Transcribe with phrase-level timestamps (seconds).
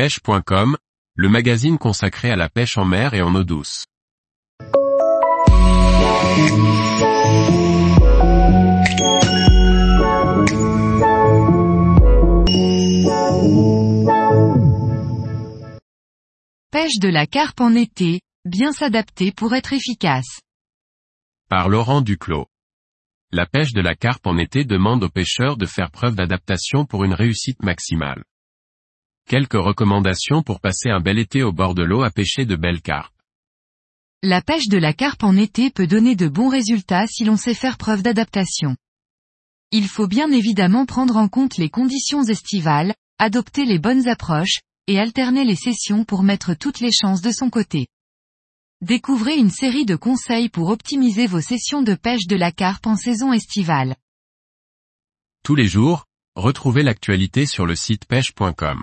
[0.00, 0.78] pêche.com,
[1.14, 3.84] le magazine consacré à la pêche en mer et en eau douce.
[16.70, 20.40] Pêche de la carpe en été, bien s'adapter pour être efficace.
[21.50, 22.46] Par Laurent Duclos.
[23.32, 27.04] La pêche de la carpe en été demande aux pêcheurs de faire preuve d'adaptation pour
[27.04, 28.24] une réussite maximale.
[29.30, 32.82] Quelques recommandations pour passer un bel été au bord de l'eau à pêcher de belles
[32.82, 33.14] carpes.
[34.24, 37.54] La pêche de la carpe en été peut donner de bons résultats si l'on sait
[37.54, 38.76] faire preuve d'adaptation.
[39.70, 44.98] Il faut bien évidemment prendre en compte les conditions estivales, adopter les bonnes approches, et
[44.98, 47.86] alterner les sessions pour mettre toutes les chances de son côté.
[48.80, 52.96] Découvrez une série de conseils pour optimiser vos sessions de pêche de la carpe en
[52.96, 53.94] saison estivale.
[55.44, 58.82] Tous les jours, retrouvez l'actualité sur le site pêche.com.